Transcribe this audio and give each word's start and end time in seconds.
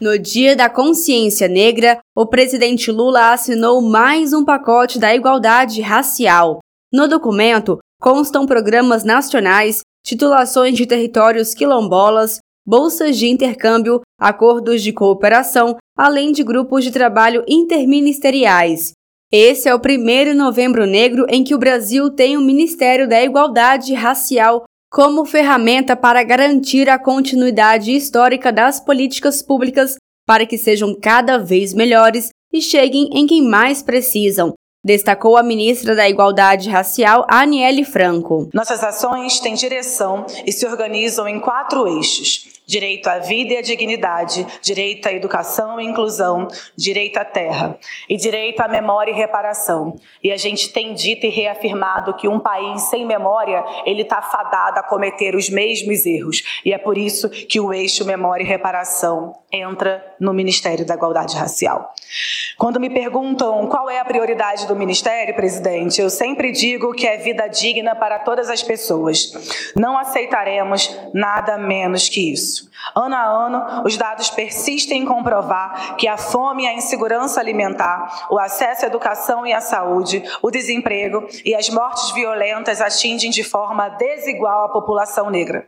No 0.00 0.18
Dia 0.18 0.56
da 0.56 0.70
Consciência 0.70 1.46
Negra, 1.46 1.98
o 2.16 2.24
presidente 2.24 2.90
Lula 2.90 3.32
assinou 3.32 3.82
mais 3.82 4.32
um 4.32 4.42
pacote 4.42 4.98
da 4.98 5.14
igualdade 5.14 5.82
racial. 5.82 6.60
No 6.90 7.06
documento 7.06 7.78
constam 8.00 8.46
programas 8.46 9.04
nacionais, 9.04 9.82
titulações 10.02 10.74
de 10.74 10.86
territórios 10.86 11.52
quilombolas, 11.52 12.38
bolsas 12.66 13.18
de 13.18 13.28
intercâmbio, 13.28 14.00
acordos 14.18 14.82
de 14.82 14.90
cooperação, 14.90 15.76
além 15.94 16.32
de 16.32 16.42
grupos 16.42 16.82
de 16.82 16.90
trabalho 16.90 17.44
interministeriais. 17.46 18.92
Esse 19.30 19.68
é 19.68 19.74
o 19.74 19.80
primeiro 19.80 20.34
Novembro 20.34 20.86
Negro 20.86 21.26
em 21.28 21.44
que 21.44 21.54
o 21.54 21.58
Brasil 21.58 22.08
tem 22.08 22.38
o 22.38 22.40
Ministério 22.40 23.06
da 23.06 23.22
Igualdade 23.22 23.92
Racial 23.92 24.64
como 24.90 25.24
ferramenta 25.24 25.94
para 25.94 26.22
garantir 26.24 26.90
a 26.90 26.98
continuidade 26.98 27.92
histórica 27.92 28.52
das 28.52 28.80
políticas 28.80 29.40
públicas 29.40 29.94
para 30.26 30.44
que 30.44 30.58
sejam 30.58 30.94
cada 31.00 31.38
vez 31.38 31.72
melhores 31.72 32.30
e 32.52 32.60
cheguem 32.60 33.08
em 33.12 33.26
quem 33.26 33.40
mais 33.40 33.82
precisam, 33.82 34.52
destacou 34.82 35.36
a 35.36 35.42
ministra 35.42 35.94
da 35.94 36.08
Igualdade 36.08 36.68
Racial, 36.68 37.26
Aniele 37.28 37.84
Franco. 37.84 38.48
Nossas 38.54 38.82
ações 38.82 39.38
têm 39.40 39.54
direção 39.54 40.24
e 40.46 40.52
se 40.52 40.66
organizam 40.66 41.28
em 41.28 41.38
quatro 41.38 41.86
eixos 41.86 42.60
direito 42.70 43.08
à 43.08 43.18
vida 43.18 43.54
e 43.54 43.56
à 43.56 43.62
dignidade, 43.62 44.46
direito 44.62 45.08
à 45.08 45.12
educação 45.12 45.80
e 45.80 45.84
inclusão, 45.84 46.46
direito 46.76 47.18
à 47.18 47.24
terra 47.24 47.76
e 48.08 48.16
direito 48.16 48.60
à 48.60 48.68
memória 48.68 49.10
e 49.10 49.14
reparação. 49.14 49.98
E 50.22 50.30
a 50.30 50.36
gente 50.36 50.72
tem 50.72 50.94
dito 50.94 51.26
e 51.26 51.28
reafirmado 51.28 52.14
que 52.14 52.28
um 52.28 52.38
país 52.38 52.82
sem 52.82 53.04
memória, 53.04 53.64
ele 53.84 54.02
está 54.02 54.22
fadado 54.22 54.78
a 54.78 54.84
cometer 54.84 55.34
os 55.34 55.50
mesmos 55.50 56.06
erros. 56.06 56.42
E 56.64 56.72
é 56.72 56.78
por 56.78 56.96
isso 56.96 57.28
que 57.28 57.58
o 57.58 57.72
eixo 57.72 58.04
memória 58.04 58.44
e 58.44 58.46
reparação 58.46 59.34
entra 59.52 60.14
no 60.20 60.32
Ministério 60.32 60.86
da 60.86 60.94
Igualdade 60.94 61.36
Racial. 61.36 61.92
Quando 62.60 62.78
me 62.78 62.90
perguntam 62.90 63.66
qual 63.68 63.88
é 63.88 63.98
a 64.00 64.04
prioridade 64.04 64.66
do 64.66 64.76
Ministério, 64.76 65.34
presidente, 65.34 65.98
eu 65.98 66.10
sempre 66.10 66.52
digo 66.52 66.92
que 66.92 67.06
é 67.06 67.16
vida 67.16 67.48
digna 67.48 67.96
para 67.96 68.18
todas 68.18 68.50
as 68.50 68.62
pessoas. 68.62 69.32
Não 69.74 69.96
aceitaremos 69.96 70.94
nada 71.14 71.56
menos 71.56 72.10
que 72.10 72.30
isso. 72.30 72.70
Ano 72.94 73.16
a 73.16 73.24
ano, 73.24 73.82
os 73.86 73.96
dados 73.96 74.28
persistem 74.28 75.00
em 75.00 75.06
comprovar 75.06 75.96
que 75.96 76.06
a 76.06 76.18
fome 76.18 76.64
e 76.64 76.66
a 76.66 76.74
insegurança 76.74 77.40
alimentar, 77.40 78.26
o 78.30 78.38
acesso 78.38 78.84
à 78.84 78.88
educação 78.88 79.46
e 79.46 79.54
à 79.54 79.62
saúde, 79.62 80.22
o 80.42 80.50
desemprego 80.50 81.26
e 81.42 81.54
as 81.54 81.70
mortes 81.70 82.12
violentas 82.12 82.82
atingem 82.82 83.30
de 83.30 83.42
forma 83.42 83.88
desigual 83.88 84.66
a 84.66 84.68
população 84.68 85.30
negra. 85.30 85.66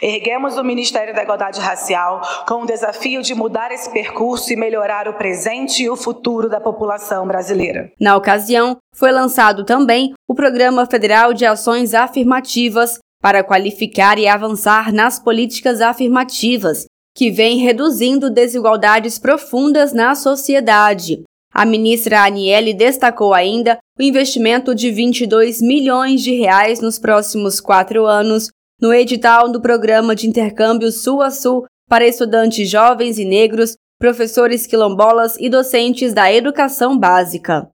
Erguemos 0.00 0.56
o 0.56 0.64
Ministério 0.64 1.14
da 1.14 1.22
Igualdade 1.22 1.60
Racial 1.60 2.20
com 2.46 2.62
o 2.62 2.66
desafio 2.66 3.22
de 3.22 3.34
mudar 3.34 3.72
esse 3.72 3.90
percurso 3.90 4.52
e 4.52 4.56
melhorar 4.56 5.08
o 5.08 5.14
presente 5.14 5.82
e 5.82 5.90
o 5.90 5.96
futuro 5.96 6.48
da 6.48 6.60
população 6.60 7.26
brasileira. 7.26 7.90
Na 8.00 8.16
ocasião, 8.16 8.76
foi 8.94 9.12
lançado 9.12 9.64
também 9.64 10.12
o 10.28 10.34
Programa 10.34 10.86
Federal 10.86 11.32
de 11.32 11.44
Ações 11.44 11.94
Afirmativas 11.94 12.98
para 13.20 13.42
qualificar 13.42 14.18
e 14.18 14.28
avançar 14.28 14.92
nas 14.92 15.18
políticas 15.18 15.80
afirmativas, 15.80 16.86
que 17.16 17.30
vem 17.30 17.58
reduzindo 17.58 18.30
desigualdades 18.30 19.18
profundas 19.18 19.92
na 19.92 20.14
sociedade. 20.14 21.24
A 21.52 21.64
ministra 21.64 22.22
Aniele 22.22 22.72
destacou 22.72 23.34
ainda 23.34 23.78
o 23.98 24.02
investimento 24.02 24.74
de 24.74 24.92
22 24.92 25.60
milhões 25.60 26.22
de 26.22 26.32
reais 26.34 26.80
nos 26.80 26.98
próximos 26.98 27.60
quatro 27.60 28.06
anos 28.06 28.48
no 28.80 28.94
edital 28.94 29.50
do 29.50 29.60
Programa 29.60 30.14
de 30.14 30.28
Intercâmbio 30.28 30.92
Sul 30.92 31.20
a 31.20 31.30
Sul 31.30 31.66
para 31.88 32.06
estudantes 32.06 32.68
jovens 32.70 33.18
e 33.18 33.24
negros, 33.24 33.76
professores 33.98 34.66
quilombolas 34.66 35.36
e 35.38 35.48
docentes 35.48 36.12
da 36.12 36.32
educação 36.32 36.96
básica. 36.96 37.68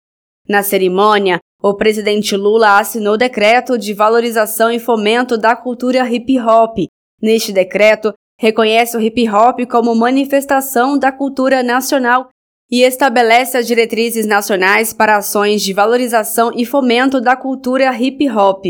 Na 0.48 0.62
cerimônia, 0.62 1.38
o 1.62 1.74
presidente 1.74 2.36
Lula 2.36 2.78
assinou 2.78 3.16
decreto 3.16 3.78
de 3.78 3.92
valorização 3.92 4.70
e 4.70 4.78
fomento 4.78 5.36
da 5.36 5.56
cultura 5.56 6.08
hip 6.08 6.38
hop. 6.38 6.78
Neste 7.20 7.52
decreto, 7.52 8.12
reconhece 8.38 8.96
o 8.96 9.00
hip 9.00 9.28
hop 9.28 9.60
como 9.70 9.94
manifestação 9.94 10.98
da 10.98 11.10
cultura 11.10 11.62
nacional 11.62 12.28
e 12.70 12.82
estabelece 12.82 13.56
as 13.56 13.66
diretrizes 13.66 14.26
nacionais 14.26 14.92
para 14.92 15.16
ações 15.16 15.62
de 15.62 15.72
valorização 15.72 16.50
e 16.54 16.64
fomento 16.64 17.20
da 17.20 17.36
cultura 17.36 17.94
hip 17.96 18.28
hop. 18.30 18.64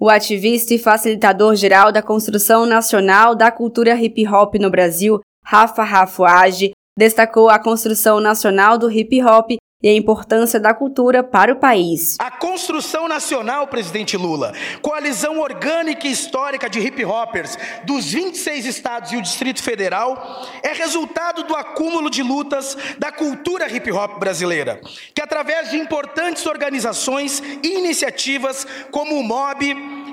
O 0.00 0.08
ativista 0.08 0.72
e 0.72 0.78
facilitador 0.78 1.56
geral 1.56 1.90
da 1.90 2.00
construção 2.00 2.64
nacional 2.64 3.34
da 3.34 3.50
cultura 3.50 3.94
hip 3.96 4.26
hop 4.28 4.54
no 4.54 4.70
Brasil, 4.70 5.20
Rafa 5.44 5.82
Rafuage, 5.82 6.70
destacou 6.96 7.48
a 7.48 7.58
construção 7.58 8.20
nacional 8.20 8.78
do 8.78 8.90
hip 8.90 9.20
hop 9.22 9.56
e 9.80 9.88
a 9.88 9.94
importância 9.94 10.58
da 10.58 10.74
cultura 10.74 11.22
para 11.22 11.52
o 11.52 11.56
país. 11.56 12.16
A 12.18 12.32
construção 12.32 13.06
nacional, 13.06 13.68
presidente 13.68 14.16
Lula, 14.16 14.52
coalizão 14.82 15.38
orgânica 15.38 16.08
e 16.08 16.10
histórica 16.10 16.68
de 16.68 16.80
hip 16.80 17.04
hoppers 17.04 17.56
dos 17.84 18.10
26 18.12 18.66
estados 18.66 19.12
e 19.12 19.16
o 19.16 19.22
Distrito 19.22 19.62
Federal, 19.62 20.50
é 20.64 20.72
resultado 20.72 21.44
do 21.44 21.54
acúmulo 21.54 22.10
de 22.10 22.24
lutas 22.24 22.76
da 22.98 23.12
cultura 23.12 23.72
hip 23.72 23.92
hop 23.92 24.18
brasileira, 24.18 24.80
que 25.14 25.22
através 25.22 25.70
de 25.70 25.76
importantes 25.76 26.44
organizações 26.44 27.40
e 27.62 27.78
iniciativas 27.78 28.66
como 28.90 29.14
o 29.14 29.22
MOB, 29.22 29.62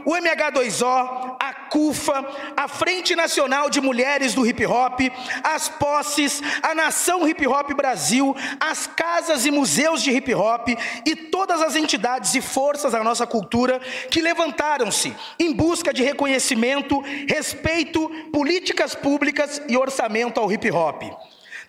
o 0.06 0.12
MH2O, 0.12 1.35
a 1.35 1.35
CUFA, 1.76 2.26
a 2.56 2.70
Frente 2.70 3.18
Nacional 3.18 3.70
de 3.70 3.82
Mulheres 3.82 4.34
do 4.34 4.48
Hip 4.48 4.66
Hop, 4.66 5.02
as 5.44 5.68
posses, 5.68 6.42
a 6.64 6.74
Nação 6.74 7.28
Hip 7.28 7.46
Hop 7.46 7.74
Brasil, 7.74 8.34
as 8.62 8.88
casas 8.88 9.46
e 9.46 9.52
museus 9.52 10.02
de 10.02 10.10
hip 10.10 10.34
hop 10.34 10.70
e 11.06 11.16
todas 11.18 11.62
as 11.62 11.76
entidades 11.76 12.34
e 12.34 12.40
forças 12.40 12.94
da 12.94 13.04
nossa 13.04 13.28
cultura 13.28 13.82
que 14.10 14.22
levantaram-se 14.22 15.14
em 15.38 15.52
busca 15.52 15.94
de 15.94 16.02
reconhecimento, 16.02 17.02
respeito, 17.28 18.10
políticas 18.32 18.96
públicas 18.96 19.62
e 19.68 19.76
orçamento 19.76 20.40
ao 20.40 20.50
hip 20.50 20.72
hop 20.72 21.04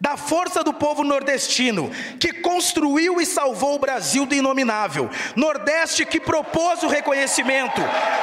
da 0.01 0.17
força 0.17 0.63
do 0.63 0.73
povo 0.73 1.03
nordestino, 1.03 1.91
que 2.21 2.33
construiu 2.33 3.21
e 3.21 3.27
salvou 3.27 3.75
o 3.75 3.79
Brasil 3.79 4.27
do 4.27 4.35
inominável, 4.35 5.11
Nordeste 5.35 6.05
que 6.05 6.21
propôs 6.21 6.83
o 6.83 6.89
reconhecimento 6.89 7.81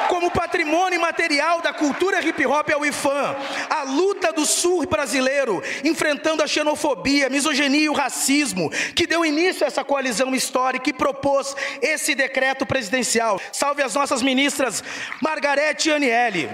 como 0.08 0.30
patrimônio 0.30 1.00
material 1.00 1.60
da 1.60 1.72
cultura 1.72 2.24
hip 2.24 2.46
hop 2.46 2.70
ao 2.70 2.84
IFAM, 2.84 3.36
a 3.68 3.82
luta 3.82 4.32
do 4.32 4.44
sul 4.44 4.86
brasileiro 4.86 5.62
enfrentando 5.82 6.42
a 6.42 6.46
xenofobia, 6.46 7.28
misoginia 7.28 7.84
e 7.84 7.88
o 7.88 7.92
racismo, 7.92 8.70
que 8.94 9.06
deu 9.06 9.24
início 9.24 9.64
a 9.64 9.68
essa 9.68 9.84
coalizão 9.84 10.34
histórica 10.34 10.90
e 10.90 10.92
propôs 10.92 11.54
esse 11.80 12.14
decreto 12.14 12.66
presidencial. 12.66 13.40
Salve 13.52 13.82
as 13.82 13.94
nossas 13.94 14.22
ministras 14.22 14.82
Margarete 15.20 15.88
e 15.88 15.92
Aniele. 15.92 16.50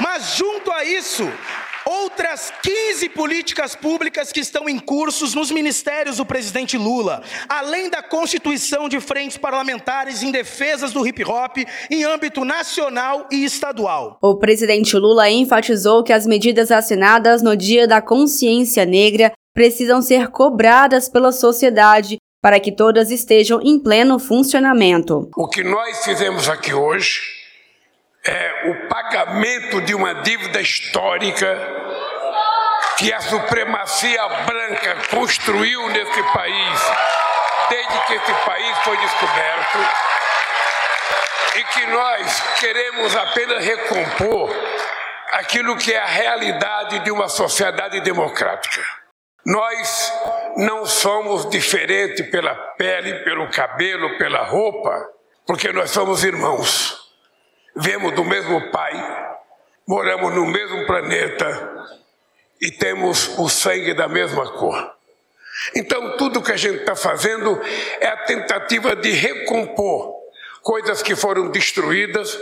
Mas 0.00 0.36
junto 0.36 0.72
a 0.72 0.84
isso, 0.84 1.30
outras 1.90 2.52
15 2.62 3.08
políticas 3.08 3.74
públicas 3.74 4.30
que 4.30 4.38
estão 4.38 4.68
em 4.68 4.78
cursos 4.78 5.34
nos 5.34 5.50
ministérios 5.50 6.18
do 6.18 6.24
presidente 6.24 6.78
Lula, 6.78 7.20
além 7.48 7.90
da 7.90 8.00
constituição 8.00 8.88
de 8.88 9.00
frentes 9.00 9.36
parlamentares 9.36 10.22
em 10.22 10.30
defesas 10.30 10.92
do 10.92 11.04
hip 11.04 11.24
hop 11.24 11.56
em 11.90 12.04
âmbito 12.04 12.44
nacional 12.44 13.26
e 13.30 13.44
estadual. 13.44 14.18
O 14.22 14.36
presidente 14.36 14.96
Lula 14.96 15.28
enfatizou 15.28 16.04
que 16.04 16.12
as 16.12 16.26
medidas 16.26 16.70
assinadas 16.70 17.42
no 17.42 17.56
Dia 17.56 17.88
da 17.88 18.00
Consciência 18.00 18.86
Negra 18.86 19.32
precisam 19.52 20.00
ser 20.00 20.28
cobradas 20.28 21.08
pela 21.08 21.32
sociedade 21.32 22.18
para 22.40 22.60
que 22.60 22.70
todas 22.70 23.10
estejam 23.10 23.60
em 23.62 23.78
pleno 23.78 24.18
funcionamento. 24.18 25.28
O 25.36 25.48
que 25.48 25.64
nós 25.64 26.04
fizemos 26.04 26.48
aqui 26.48 26.72
hoje 26.72 27.39
é 28.24 28.70
o 28.70 28.88
pagamento 28.88 29.80
de 29.80 29.94
uma 29.94 30.14
dívida 30.16 30.60
histórica 30.60 31.58
que 32.98 33.12
a 33.12 33.20
supremacia 33.20 34.28
branca 34.46 34.96
construiu 35.10 35.88
nesse 35.88 36.22
país 36.34 36.80
desde 37.70 37.98
que 38.06 38.14
esse 38.14 38.34
país 38.44 38.78
foi 38.78 38.96
descoberto 38.98 39.78
e 41.56 41.64
que 41.64 41.86
nós 41.86 42.40
queremos 42.58 43.16
apenas 43.16 43.64
recompor 43.64 44.50
aquilo 45.32 45.76
que 45.76 45.92
é 45.92 45.98
a 45.98 46.06
realidade 46.06 46.98
de 47.00 47.10
uma 47.10 47.28
sociedade 47.28 48.00
democrática. 48.00 48.84
Nós 49.46 50.12
não 50.56 50.84
somos 50.84 51.48
diferentes 51.48 52.28
pela 52.28 52.54
pele, 52.76 53.24
pelo 53.24 53.48
cabelo, 53.48 54.18
pela 54.18 54.44
roupa, 54.44 55.08
porque 55.46 55.72
nós 55.72 55.90
somos 55.90 56.22
irmãos. 56.24 56.99
Viemos 57.82 58.14
do 58.14 58.24
mesmo 58.24 58.70
pai, 58.70 58.92
moramos 59.86 60.34
no 60.34 60.46
mesmo 60.46 60.86
planeta 60.86 61.86
e 62.60 62.70
temos 62.70 63.38
o 63.38 63.48
sangue 63.48 63.94
da 63.94 64.06
mesma 64.06 64.50
cor. 64.52 64.92
Então, 65.74 66.16
tudo 66.16 66.42
que 66.42 66.52
a 66.52 66.56
gente 66.56 66.80
está 66.80 66.94
fazendo 66.94 67.60
é 68.00 68.06
a 68.06 68.16
tentativa 68.24 68.94
de 68.94 69.10
recompor 69.10 70.20
coisas 70.62 71.02
que 71.02 71.16
foram 71.16 71.50
destruídas 71.50 72.38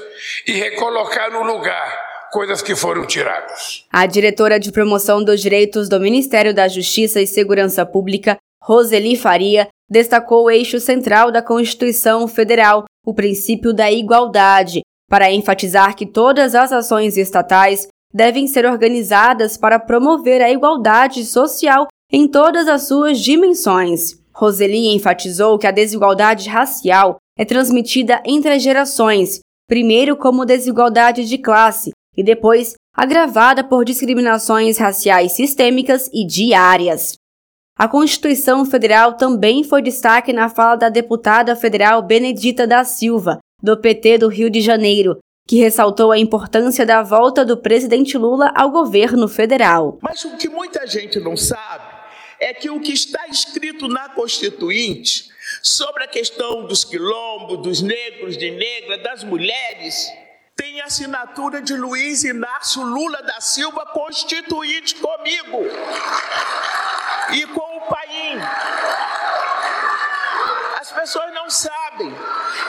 e 0.46 0.52
recolocar 0.52 1.30
no 1.30 1.42
lugar 1.42 2.08
coisas 2.32 2.60
que 2.60 2.74
foram 2.74 3.06
tiradas. 3.06 3.86
A 3.92 4.06
diretora 4.06 4.58
de 4.58 4.72
promoção 4.72 5.22
dos 5.22 5.40
direitos 5.40 5.88
do 5.88 6.00
Ministério 6.00 6.52
da 6.52 6.68
Justiça 6.68 7.20
e 7.20 7.26
Segurança 7.26 7.86
Pública, 7.86 8.36
Roseli 8.60 9.16
Faria, 9.16 9.68
destacou 9.88 10.44
o 10.44 10.50
eixo 10.50 10.78
central 10.78 11.30
da 11.30 11.40
Constituição 11.40 12.28
Federal, 12.28 12.84
o 13.06 13.14
princípio 13.14 13.72
da 13.72 13.90
igualdade, 13.90 14.82
para 15.08 15.32
enfatizar 15.32 15.96
que 15.96 16.06
todas 16.06 16.54
as 16.54 16.72
ações 16.72 17.16
estatais 17.16 17.88
devem 18.12 18.46
ser 18.46 18.66
organizadas 18.66 19.56
para 19.56 19.78
promover 19.78 20.40
a 20.42 20.50
igualdade 20.50 21.24
social 21.24 21.86
em 22.12 22.26
todas 22.26 22.68
as 22.68 22.82
suas 22.82 23.18
dimensões. 23.18 24.18
Roseli 24.34 24.94
enfatizou 24.94 25.58
que 25.58 25.66
a 25.66 25.70
desigualdade 25.70 26.48
racial 26.48 27.16
é 27.36 27.44
transmitida 27.44 28.22
entre 28.24 28.54
as 28.54 28.62
gerações, 28.62 29.40
primeiro 29.66 30.16
como 30.16 30.44
desigualdade 30.44 31.24
de 31.24 31.38
classe 31.38 31.90
e 32.16 32.22
depois 32.22 32.74
agravada 32.94 33.62
por 33.62 33.84
discriminações 33.84 34.78
raciais 34.78 35.32
sistêmicas 35.32 36.08
e 36.12 36.26
diárias. 36.26 37.14
A 37.76 37.86
Constituição 37.86 38.64
Federal 38.64 39.12
também 39.16 39.62
foi 39.62 39.80
destaque 39.80 40.32
na 40.32 40.48
fala 40.48 40.74
da 40.74 40.88
deputada 40.88 41.54
federal 41.54 42.02
Benedita 42.02 42.66
da 42.66 42.82
Silva, 42.82 43.38
do 43.62 43.76
PT 43.76 44.18
do 44.18 44.28
Rio 44.28 44.48
de 44.48 44.60
Janeiro, 44.60 45.18
que 45.46 45.56
ressaltou 45.56 46.12
a 46.12 46.18
importância 46.18 46.84
da 46.84 47.02
volta 47.02 47.44
do 47.44 47.56
presidente 47.56 48.16
Lula 48.16 48.52
ao 48.54 48.70
governo 48.70 49.26
federal. 49.28 49.98
Mas 50.02 50.24
o 50.24 50.36
que 50.36 50.48
muita 50.48 50.86
gente 50.86 51.18
não 51.18 51.36
sabe 51.36 51.84
é 52.38 52.54
que 52.54 52.70
o 52.70 52.80
que 52.80 52.92
está 52.92 53.26
escrito 53.28 53.88
na 53.88 54.08
Constituinte 54.10 55.28
sobre 55.62 56.04
a 56.04 56.08
questão 56.08 56.66
dos 56.66 56.84
quilombos, 56.84 57.62
dos 57.62 57.82
negros, 57.82 58.36
de 58.36 58.50
negra, 58.50 58.98
das 58.98 59.24
mulheres, 59.24 60.06
tem 60.54 60.80
assinatura 60.80 61.62
de 61.62 61.74
Luiz 61.74 62.24
Inácio 62.24 62.82
Lula 62.82 63.22
da 63.22 63.40
Silva, 63.40 63.86
constituinte 63.86 64.96
comigo 64.96 65.58
e 67.32 67.46
com 67.46 67.76
o 67.76 67.80
Paim. 67.82 68.38
As 70.80 70.92
pessoas 70.92 71.32
não 71.32 71.48
sabem. 71.48 72.12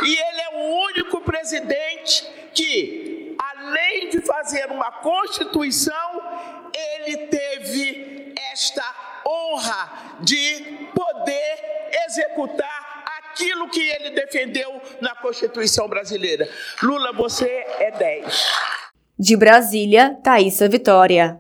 E 0.04 0.12
ele 0.12 0.42
é 0.42 0.49
o 0.70 0.86
único 0.86 1.22
presidente 1.22 2.26
que, 2.54 3.36
além 3.38 4.10
de 4.10 4.22
fazer 4.22 4.68
uma 4.72 4.92
constituição, 4.92 6.22
ele 6.74 7.28
teve 7.28 8.34
esta 8.52 8.84
honra 9.26 10.18
de 10.22 10.88
poder 10.94 11.92
executar 12.06 13.04
aquilo 13.20 13.70
que 13.70 13.82
ele 13.82 14.12
defendeu 14.12 14.82
na 15.02 15.16
Constituição 15.16 15.88
brasileira. 15.88 16.48
Lula, 16.82 17.14
você 17.14 17.66
é 17.80 17.92
10. 17.92 18.48
De 19.18 19.36
Brasília, 19.36 20.18
Thaisa 20.24 20.70
Vitória. 20.70 21.38